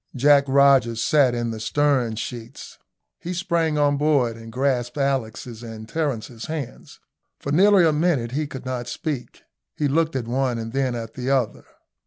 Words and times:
Jack 0.15 0.45
Rogers 0.47 0.99
sat 1.03 1.35
in 1.35 1.51
the 1.51 1.59
stern 1.59 2.15
sheets. 2.15 2.79
He 3.19 3.35
sprang 3.35 3.77
on 3.77 3.97
board 3.97 4.35
and 4.35 4.51
grasped 4.51 4.97
Alick's 4.97 5.45
and 5.61 5.87
Terence's 5.87 6.45
hands. 6.47 6.99
For 7.39 7.51
nearly 7.51 7.85
a 7.85 7.93
minute 7.93 8.31
he 8.31 8.47
could 8.47 8.65
not 8.65 8.87
speak. 8.89 9.43
He 9.75 9.87
looked 9.87 10.15
at 10.15 10.27
one 10.27 10.57
and 10.57 10.73
then 10.73 10.95
at 10.95 11.13
the 11.13 11.29
other. 11.29 11.65